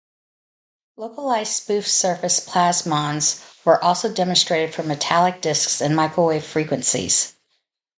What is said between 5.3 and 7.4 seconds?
disks in microwave frequencies.